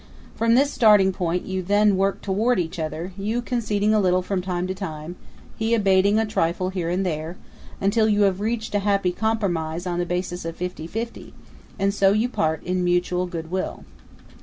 [0.33, 4.41] From this starting point you then work toward each other, you conceding a little from
[4.41, 5.15] time to time,
[5.57, 7.37] he abating a trifle here and there,
[7.79, 11.35] until you have reached a happy compromise on a basis of fifty fifty;
[11.77, 13.85] and so you part in mutual good will.